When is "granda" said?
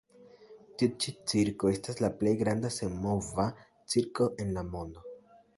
2.41-2.73